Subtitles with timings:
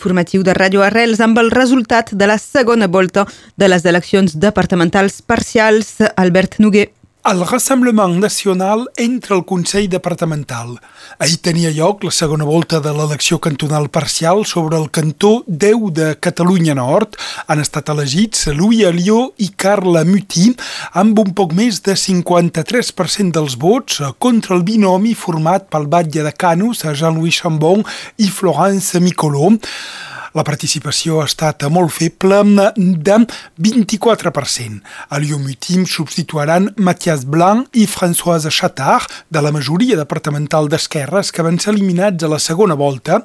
[0.00, 3.26] informatiu de Ràdio Arrels amb el resultat de la segona volta
[3.60, 5.98] de les eleccions departamentals parcials.
[6.16, 6.88] Albert Noguer.
[7.22, 10.78] El Rassemblement Nacional entra al Consell Departamental.
[11.18, 16.06] Ahir tenia lloc la segona volta de l'elecció cantonal parcial sobre el cantó 10 de
[16.16, 17.18] Catalunya Nord.
[17.46, 20.48] Han estat elegits Louis Alió i Carla Muti
[20.96, 26.32] amb un poc més de 53% dels vots contra el binomi format pel batlle de
[26.32, 27.84] Canus, Jean-Louis Chambon
[28.16, 29.58] i Florence Micoló.
[30.36, 32.40] La participació ha estat molt feble
[32.76, 33.16] de
[33.66, 34.78] 24%.
[35.10, 41.58] A l'Iomutim substituiran Mathias Blanc i Françoise Chattard de la majoria departamental d'esquerres que van
[41.58, 43.20] ser eliminats a la segona volta.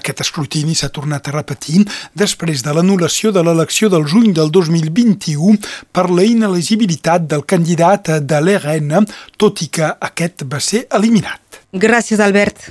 [0.00, 1.84] Aquest escrutini s'ha tornat a repetir
[2.16, 5.60] després de l'anul·lació de l'elecció del juny del 2021
[5.92, 9.04] per la inelegibilitat del candidat de l'ERN,
[9.36, 11.42] tot i que aquest va ser eliminat.
[11.76, 12.70] Gràcies, Albert.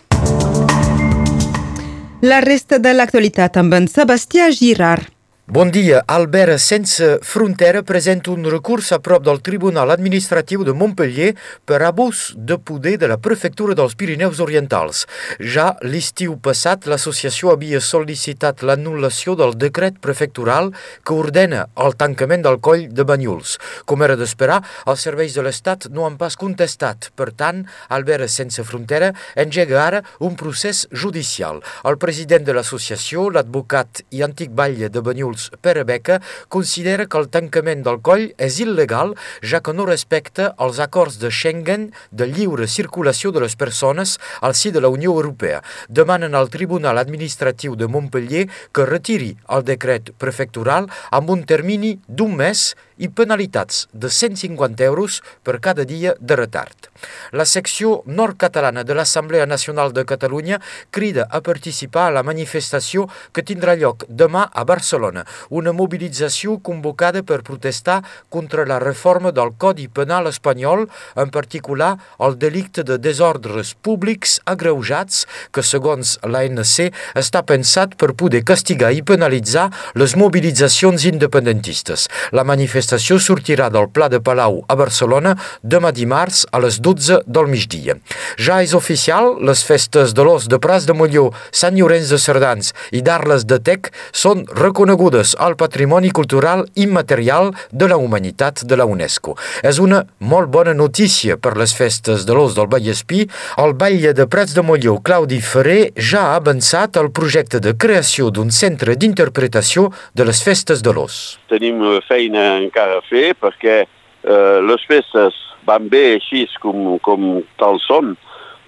[2.26, 5.15] La resta de l'actualitat amb en Sebastià Girard.
[5.48, 6.02] Bon dia.
[6.08, 11.36] Albert Sense Frontera presenta un recurs a prop del Tribunal Administratiu de Montpellier
[11.70, 15.04] per abús de poder de la Prefectura dels Pirineus Orientals.
[15.38, 20.72] Ja l'estiu passat, l'associació havia sol·licitat l'anul·lació del decret prefectural
[21.06, 23.60] que ordena el tancament del coll de Banyuls.
[23.86, 27.12] Com era d'esperar, els serveis de l'Estat no han pas contestat.
[27.14, 27.62] Per tant,
[27.94, 31.62] Albert Sense Frontera engega ara un procés judicial.
[31.86, 37.18] El president de l'associació, l'advocat i antic batlle de Banyuls, Jules Pere Beca considera que
[37.18, 42.28] el tancament del coll és il·legal ja que no respecta els acords de Schengen de
[42.32, 45.62] lliure circulació de les persones al si de la Unió Europea.
[45.90, 52.36] Demanen al Tribunal Administratiu de Montpellier que retiri el decret prefectural amb un termini d'un
[52.36, 56.88] mes i penalitats de 150 euros per cada dia de retard.
[57.32, 63.44] La secció nord-catalana de l'Assemblea Nacional de Catalunya crida a participar a la manifestació que
[63.44, 69.88] tindrà lloc demà a Barcelona, una mobilització convocada per protestar contra la reforma del Codi
[69.88, 77.96] Penal espanyol, en particular el delicte de desordres públics agreujats que, segons l'ANC, està pensat
[78.00, 82.08] per poder castigar i penalitzar les mobilitzacions independentistes.
[82.36, 87.48] La manifestació sortirà del Pla de Palau a Barcelona demà dimarts a les 12 del
[87.52, 87.98] migdia.
[88.38, 92.74] Ja és oficial, les festes de l'os de Pras de Molló, Sant Llorenç de Cerdans
[92.92, 98.86] i d'Arles de Tec són reconegudes al patrimoni cultural immaterial de la humanitat de la
[98.86, 99.36] UNESCO.
[99.64, 103.24] És una molt bona notícia per les festes de l'os del Vallespí.
[103.64, 108.30] El batlle de Prats de Molló, Claudi Ferrer, ja ha avançat el projecte de creació
[108.30, 111.40] d'un centre d'interpretació de les festes de l'os.
[111.50, 117.80] Tenim feina encara a fer perquè eh, les festes van bé així com, com tal
[117.88, 118.16] són,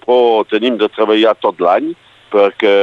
[0.04, 1.92] però tenim de treballar tot l'any
[2.32, 2.74] perquè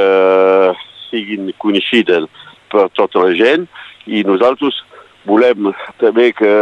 [1.10, 2.26] siguin coneixides
[2.72, 3.66] per tota la gent
[4.06, 4.82] i nosaltres
[5.26, 6.52] volem també que,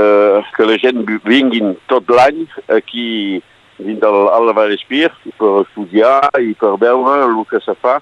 [0.57, 3.43] que la gent vinguin tot l'any aquí
[3.79, 7.99] dins del Alba Espir per estudiar i per veure el que se fa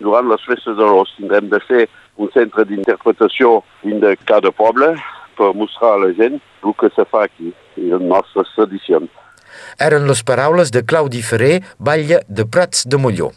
[0.00, 1.12] durant les festes de l'os.
[1.18, 1.86] Tindrem de fer
[2.20, 4.94] un centre d'interpretació dins de cada poble
[5.38, 9.10] per mostrar a la gent el que se fa aquí i les nostres tradicions.
[9.82, 13.32] Eren les paraules de Claudi Ferrer, batlle de Prats de Molló.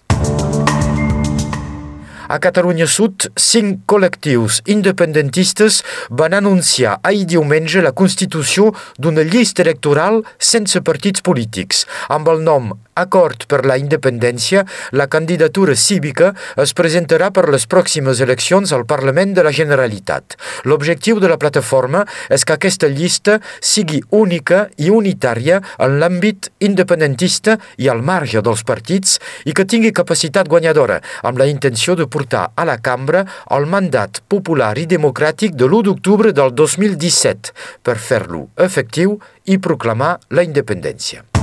[2.28, 5.78] A Catalunya Sud, cinc col·lectius independentistes
[6.12, 11.86] van anunciar ahir diumenge la constitució d'una llista electoral sense partits polítics.
[12.12, 14.64] Amb el nom Acord per la Independència,
[14.98, 20.38] la candidatura cívica es presentarà per les pròximes eleccions al Parlament de la Generalitat.
[20.66, 22.04] L'objectiu de la plataforma
[22.34, 28.66] és que aquesta llista sigui única i unitària en l'àmbit independentista i al marge dels
[28.66, 33.70] partits i que tingui capacitat guanyadora, amb la intenció de portar a la cambra el
[33.70, 37.54] mandat popular i democràtic de l'1 d'octubre del 2017
[37.84, 41.37] per fer-lo efectiu i proclamar la independència.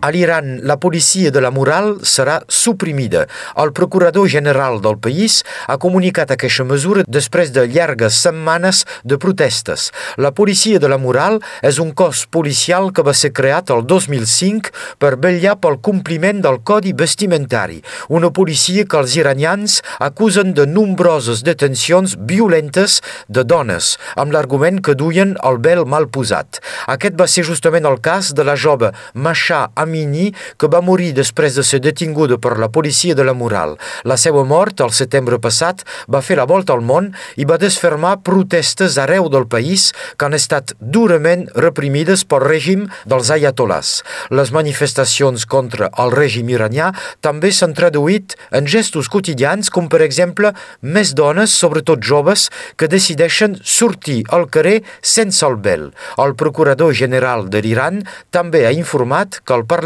[0.00, 3.26] A l'Iran, la policia de la moral serà suprimida.
[3.60, 9.90] El procurador general del país ha comunicat aquesta mesura després de llargues setmanes de protestes.
[10.16, 14.72] La policia de la moral és un cos policial que va ser creat el 2005
[15.04, 21.44] per vetllar pel compliment del codi vestimentari, una policia que els iranians acusen de nombroses
[21.44, 26.64] detencions violentes de dones, amb l'argument que duien el vel mal posat.
[26.88, 31.10] Aquest va ser justament el cas de la jove Masha Amin Ramini, que va morir
[31.12, 33.76] després de ser detinguda per la policia de la Moral.
[34.04, 38.20] La seva mort, al setembre passat, va fer la volta al món i va desfermar
[38.22, 44.02] protestes arreu del país que han estat durament reprimides pel règim dels ayatolás.
[44.30, 50.52] Les manifestacions contra el règim iranià també s'han traduït en gestos quotidians com per exemple
[50.80, 55.90] més dones, sobretot joves, que decideixen sortir al carrer sense el vel.
[56.20, 59.79] El procurador general de l'Iran també ha informat que el Parlament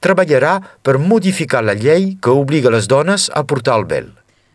[0.00, 4.12] treballarà per modificar la llei que obliga les dones a portar el vel.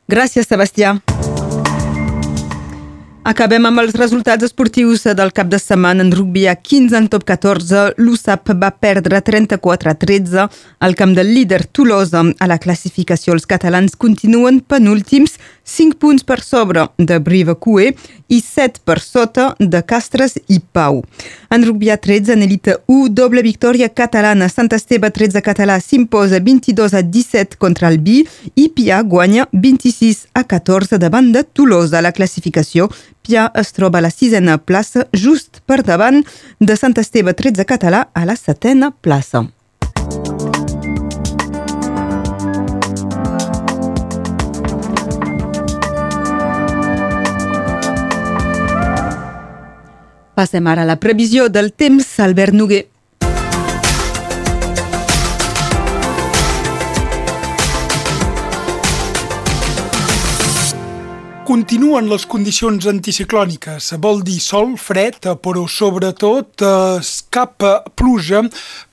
[0.07, 0.99] Gràcies, Sebastià.
[3.23, 7.23] Acabem amb els resultats esportius del cap de setmana en rugby a 15 en top
[7.29, 7.93] 14.
[7.95, 10.43] L'USAP va perdre 34 a 13
[10.83, 12.25] al camp del líder Tolosa.
[12.43, 17.93] A la classificació els catalans continuen penúltims 5 punts per sobre de Briva Cue
[18.27, 20.99] i 7 per sota de Castres i Pau.
[21.53, 24.47] En rugby a 13, en elita 1, doble victòria catalana.
[24.50, 28.23] Sant Esteve 13 català s'imposa 22 a 17 contra el Bi
[28.57, 32.01] i Pia guanya 26 a 14 davant de Tolosa.
[32.01, 32.89] La classificació
[33.21, 36.23] Pia es troba a la sisena plaça, just per davant
[36.57, 39.45] de Sant Esteve 13 català a la setena plaça.
[50.44, 52.93] Passem ara a la previsió del temps, Albert.
[61.44, 67.01] Continuen les condicions anticiclòniques, vol dir sol, fred, però sobretot eh,
[67.36, 67.66] cap
[68.00, 68.45] pluja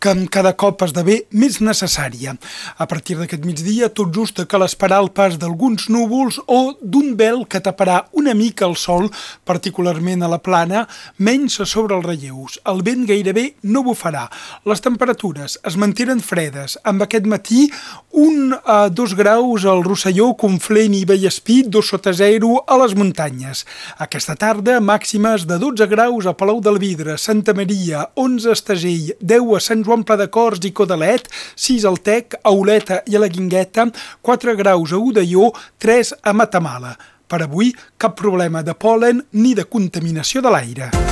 [0.02, 2.35] que cada cop esdevé més necessària.
[2.75, 7.44] A partir d'aquest migdia, tot just cal esperar el pas d'alguns núvols o d'un vel
[7.47, 9.06] que taparà una mica el sol,
[9.47, 10.88] particularment a la plana,
[11.23, 12.58] menys sobre els relleus.
[12.67, 14.26] El vent gairebé no bufarà.
[14.67, 16.81] Les temperatures es mantenen fredes.
[16.82, 17.69] Amb aquest matí,
[18.11, 22.94] un a dos graus al Rosselló, Conflent i Vallespí, dos sota zero 0 a les
[22.96, 23.64] muntanyes.
[24.00, 29.12] Aquesta tarda, màximes de 12 graus a Palau del Vidre, Santa Maria, 11 a Estagell,
[29.20, 33.16] 10 a Sant Joan Pla de Cors i Codalet, 6 al Tec, a Oleta i
[33.16, 33.90] a la Guingueta,
[34.22, 36.96] 4 graus a Udaió, 3 a Matamala.
[37.31, 37.70] Per avui,
[38.00, 41.09] cap problema de polen ni de contaminació de l'aire.